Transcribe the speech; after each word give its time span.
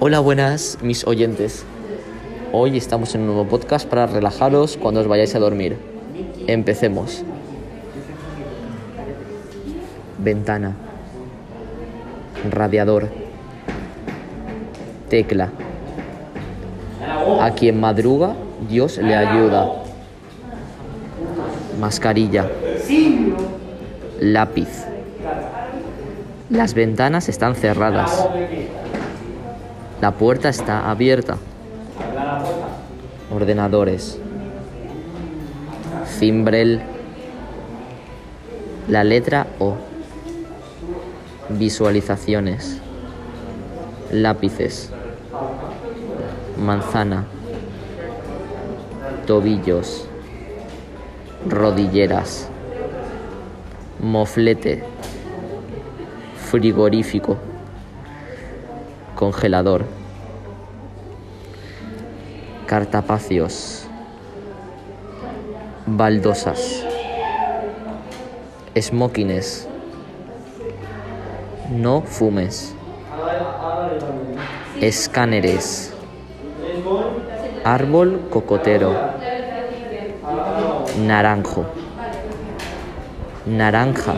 Hola, 0.00 0.18
buenas, 0.18 0.78
mis 0.82 1.06
oyentes. 1.06 1.64
Hoy 2.52 2.76
estamos 2.76 3.14
en 3.14 3.22
un 3.22 3.28
nuevo 3.28 3.46
podcast 3.46 3.88
para 3.88 4.06
relajaros 4.06 4.76
cuando 4.76 5.00
os 5.00 5.06
vayáis 5.06 5.36
a 5.36 5.38
dormir. 5.38 5.76
Empecemos. 6.48 7.22
Ventana. 10.18 10.74
Radiador. 12.50 13.08
Tecla. 15.08 15.50
A 17.40 17.52
quien 17.52 17.78
madruga, 17.78 18.34
Dios 18.68 18.98
le 18.98 19.14
ayuda. 19.14 19.70
Mascarilla. 21.80 22.50
Lápiz. 24.20 24.86
Las 26.50 26.74
ventanas 26.74 27.28
están 27.28 27.54
cerradas. 27.54 28.28
La 30.04 30.10
puerta 30.10 30.50
está 30.50 30.90
abierta. 30.90 31.38
Ordenadores. 33.34 34.18
Cimbrel. 36.18 36.82
La 38.86 39.02
letra 39.02 39.46
O. 39.58 39.76
Visualizaciones. 41.48 42.82
Lápices. 44.12 44.90
Manzana. 46.62 47.24
Tobillos. 49.26 50.06
Rodilleras. 51.48 52.50
Moflete. 54.00 54.84
Frigorífico. 56.50 57.53
Congelador. 59.14 59.84
Cartapacios. 62.66 63.86
Baldosas. 65.86 66.84
Smokines. 68.76 69.68
No 71.70 72.02
fumes. 72.02 72.74
Escáneres. 74.80 75.92
Árbol 77.64 78.28
cocotero. 78.30 78.94
Naranjo. 81.06 81.64
Naranja. 83.46 84.14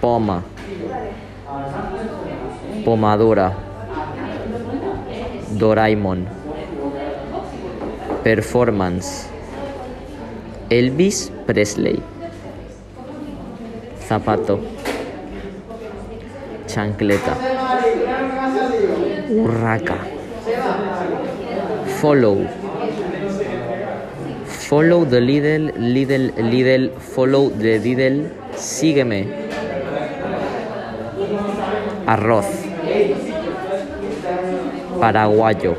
Poma. 0.00 0.42
Pomadora. 2.84 3.54
Doraemon. 5.58 6.26
Performance. 8.24 9.28
Elvis 10.70 11.30
Presley. 11.46 12.02
Zapato. 14.08 14.58
Chancleta. 16.66 17.36
Urraca. 19.30 19.98
Follow. 22.00 22.48
Follow 24.68 25.04
the 25.04 25.20
Lidl, 25.20 25.70
Lidl, 25.76 26.32
Lidl, 26.50 26.98
follow 26.98 27.50
the 27.50 27.78
Lidl, 27.78 28.30
sígueme. 28.56 29.26
Arroz. 32.06 32.61
Paraguayo. 35.02 35.74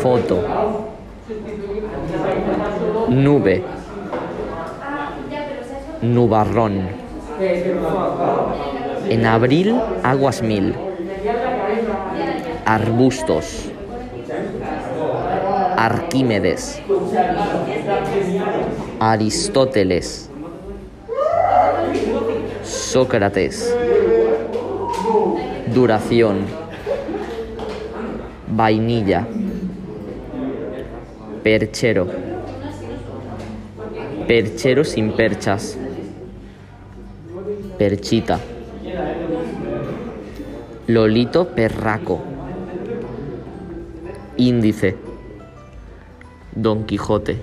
Foto. 0.00 0.42
Nube. 3.10 3.62
Nubarrón. 6.00 6.88
En 9.10 9.26
abril, 9.26 9.78
aguas 10.02 10.40
mil. 10.40 10.74
Arbustos. 12.64 13.70
Arquímedes. 15.76 16.80
Aristóteles. 19.00 20.30
Sócrates. 22.62 23.76
Duración. 25.68 26.40
Vainilla. 28.48 29.26
Perchero. 31.42 32.06
Perchero 34.26 34.84
sin 34.84 35.12
perchas. 35.12 35.78
Perchita. 37.78 38.38
Lolito 40.88 41.48
perraco. 41.48 42.20
Índice. 44.36 44.96
Don 46.54 46.84
Quijote. 46.84 47.38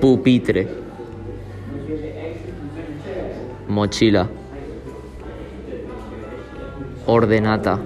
Pupitre. 0.00 0.68
Mochila. 3.68 4.39
Ordenata. 7.10 7.76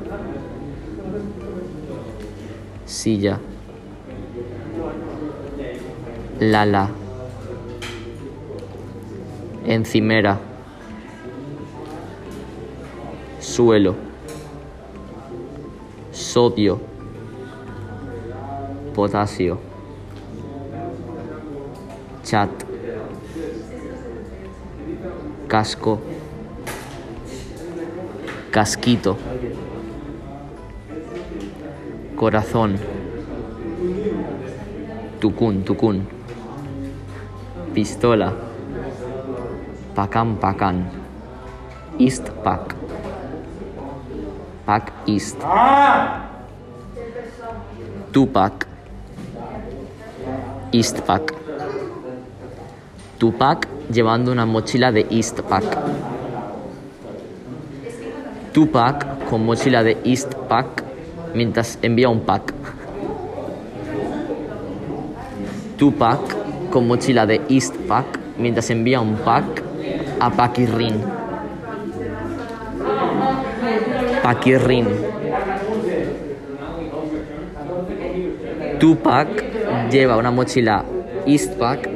Silla. 2.85 3.41
Lala. 6.41 6.91
Encimera. 9.65 10.39
Suelo. 13.39 13.97
Sodio. 16.11 16.79
Potasio. 18.93 19.59
Chat. 22.23 22.67
Casco. 25.49 26.24
Casquito. 28.55 29.17
Corazón. 32.15 32.77
Tucún, 35.21 35.65
tucún. 35.65 36.07
Pistola. 37.75 38.33
Pacán, 39.97 40.37
pacán. 40.37 40.89
East 41.99 42.31
Pack. 42.45 42.77
Pack 44.65 44.93
East. 45.09 45.41
Tupac. 48.13 48.69
East 50.71 51.01
Pack. 51.01 51.35
Tupac 53.19 53.67
llevando 53.91 54.31
una 54.31 54.47
mochila 54.47 54.93
de 54.93 55.09
East 55.11 55.41
Pack. 55.41 56.14
Tupac 58.55 59.29
con 59.29 59.45
mochila 59.45 59.83
de 59.83 59.99
East 60.05 60.33
Pack 60.49 60.85
mientras 61.35 61.77
envía 61.83 62.09
un 62.09 62.21
pack. 62.21 62.55
Tupac 65.77 66.21
con 66.71 66.87
mochila 66.87 67.27
de 67.27 67.41
East 67.49 67.75
Pack 67.89 68.07
mientras 68.39 68.71
envía 68.71 69.01
un 69.01 69.17
pack 69.17 69.45
a 70.21 70.31
Paquirrin. 70.31 71.03
Paquirrin. 74.23 74.87
Tupac 78.79 79.29
lleva 79.91 80.17
una 80.17 80.31
mochila 80.31 80.85
East 81.27 81.55
Pack 81.55 81.89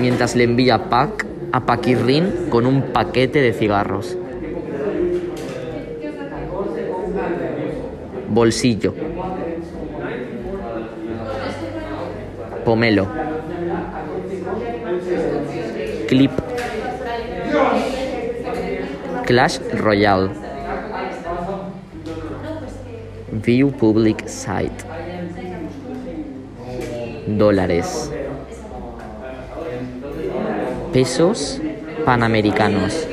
mientras 0.00 0.34
le 0.34 0.42
envía 0.42 0.90
pack 0.90 1.26
a 1.52 1.64
Paquirrin 1.64 2.48
con 2.50 2.66
un 2.66 2.82
paquete 2.92 3.40
de 3.40 3.52
cigarros. 3.52 4.18
Bolsillo. 8.32 8.94
Pomelo. 12.64 13.06
Clip. 16.08 16.30
Clash 19.26 19.60
Royale. 19.74 20.30
View 23.32 23.70
Public 23.72 24.26
Site. 24.26 24.84
Dólares. 27.26 28.10
Pesos 30.94 31.60
panamericanos. 32.06 33.06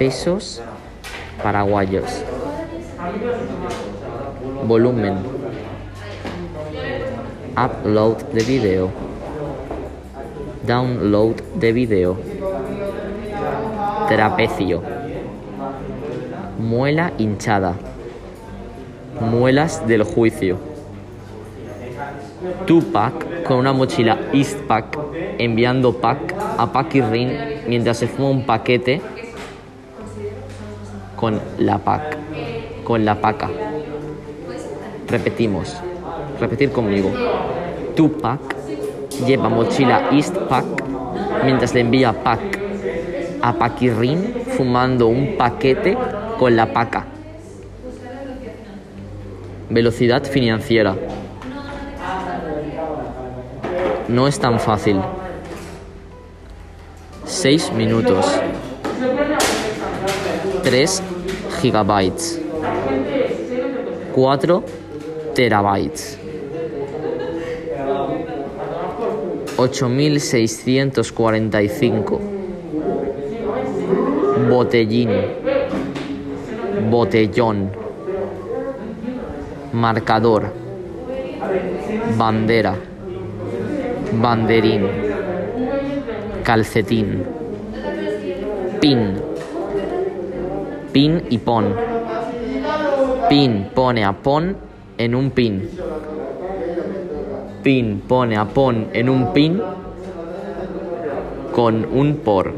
pesos 0.00 0.62
paraguayos. 1.42 2.24
Volumen. 4.70 5.16
Upload 7.56 8.18
de 8.32 8.44
video. 8.44 8.88
Download 10.64 11.34
de 11.56 11.72
video. 11.72 12.16
Trapecio. 14.06 14.80
Muela 16.56 17.10
hinchada. 17.18 17.74
Muelas 19.20 19.84
del 19.88 20.04
juicio. 20.04 20.56
Tupac 22.64 23.42
con 23.42 23.56
una 23.56 23.72
mochila 23.72 24.18
Eastpak 24.32 24.96
enviando 25.38 25.94
pack 25.94 26.32
a 26.58 26.72
Pac 26.72 26.94
y 26.94 27.00
Rin 27.00 27.32
mientras 27.66 27.96
se 27.96 28.06
fuma 28.06 28.30
un 28.30 28.46
paquete 28.46 29.02
con 31.16 31.40
la 31.58 31.78
pack, 31.78 32.16
con 32.84 33.04
la 33.04 33.20
paca. 33.20 33.69
Repetimos, 35.10 35.76
repetir 36.38 36.70
conmigo. 36.70 37.10
Tupac 37.96 38.40
lleva 39.26 39.48
mochila 39.48 40.08
Eastpak 40.12 40.64
mientras 41.44 41.74
le 41.74 41.80
envía 41.80 42.12
pack 42.12 42.40
a 43.42 43.52
Paquirrin 43.52 44.34
fumando 44.56 45.08
un 45.08 45.36
paquete 45.36 45.96
con 46.38 46.54
la 46.54 46.72
paca. 46.72 47.06
Velocidad 49.68 50.22
financiera. 50.24 50.94
No 54.08 54.28
es 54.28 54.38
tan 54.38 54.60
fácil. 54.60 55.00
6 57.24 57.72
minutos. 57.72 58.26
3 60.62 61.02
gigabytes. 61.60 62.40
4 64.14 64.79
terabytes. 65.34 66.18
8645. 69.56 72.20
Botellín. 74.48 75.10
Botellón. 76.90 77.70
Marcador. 79.72 80.52
Bandera. 82.16 82.74
Banderín. 84.12 84.88
Calcetín. 86.42 87.24
Pin. 88.80 89.14
Pin 90.92 91.22
y 91.28 91.38
pon. 91.38 91.76
Pin 93.28 93.68
pone 93.74 94.04
a 94.04 94.12
pon 94.12 94.69
en 95.00 95.14
un 95.14 95.30
pin. 95.30 95.66
Pin 97.62 98.02
pone 98.06 98.36
a 98.36 98.44
pon 98.44 98.88
en 98.92 99.08
un 99.08 99.32
pin 99.32 99.62
con 101.52 101.86
un 101.86 102.16
por. 102.16 102.52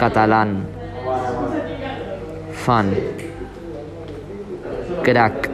Catalán. 0.00 0.66
Fan. 2.52 2.90
Crack. 5.04 5.48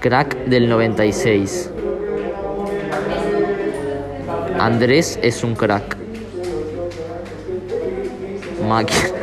Crack 0.00 0.44
del 0.44 0.68
96. 0.68 1.72
Andrés 4.60 5.18
es 5.20 5.42
un 5.42 5.56
crack. 5.56 5.96
Máquina. 8.68 9.17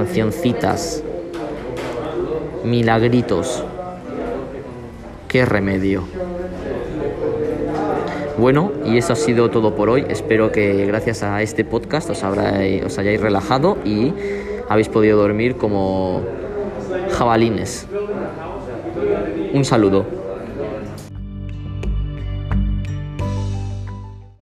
Cancioncitas. 0.00 1.02
Milagritos. 2.64 3.64
Qué 5.26 5.46
remedio. 5.46 6.02
Bueno, 8.36 8.72
y 8.84 8.98
eso 8.98 9.14
ha 9.14 9.16
sido 9.16 9.48
todo 9.48 9.74
por 9.74 9.88
hoy. 9.88 10.04
Espero 10.10 10.52
que 10.52 10.84
gracias 10.84 11.22
a 11.22 11.40
este 11.40 11.64
podcast 11.64 12.10
os, 12.10 12.22
habráis- 12.24 12.84
os 12.84 12.98
hayáis 12.98 13.22
relajado 13.22 13.78
y 13.86 14.12
habéis 14.68 14.90
podido 14.90 15.16
dormir 15.16 15.56
como 15.56 16.20
jabalines. 17.12 17.86
Un 19.54 19.64
saludo. 19.64 20.04